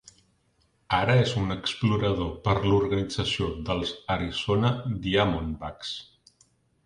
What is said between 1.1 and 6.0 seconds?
és un explorador per l'organització dels Arizona Diamondbacks.